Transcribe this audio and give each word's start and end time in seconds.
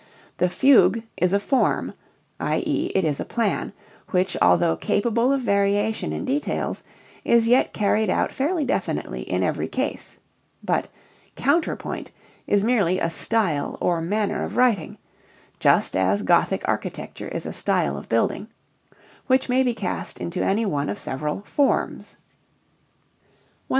_,the 0.37 0.49
fugue 0.49 1.03
is 1.15 1.31
a 1.31 1.39
form 1.39 1.93
i.e., 2.39 2.91
it 2.95 3.05
is 3.05 3.19
a 3.19 3.23
plan, 3.23 3.71
which 4.09 4.35
although 4.41 4.75
capable 4.75 5.31
of 5.31 5.41
variation 5.43 6.11
in 6.11 6.25
details, 6.25 6.81
is 7.23 7.47
yet 7.47 7.71
carried 7.71 8.09
out 8.09 8.31
fairly 8.31 8.65
definitely 8.65 9.21
in 9.21 9.43
every 9.43 9.67
case; 9.67 10.17
but 10.63 10.87
counterpoint 11.35 12.09
is 12.47 12.63
merely 12.63 12.97
a 12.97 13.11
style 13.11 13.77
or 13.79 14.01
manner 14.01 14.43
of 14.43 14.57
writing 14.57 14.97
(just 15.59 15.95
as 15.95 16.23
Gothic 16.23 16.63
architecture 16.67 17.27
is 17.27 17.45
a 17.45 17.53
style 17.53 17.95
of 17.95 18.09
building), 18.09 18.47
which 19.27 19.49
may 19.49 19.61
be 19.61 19.75
cast 19.75 20.17
into 20.19 20.41
any 20.43 20.65
one 20.65 20.89
of 20.89 20.97
several 20.97 21.41
forms. 21.43 22.15
135. 22.17 22.19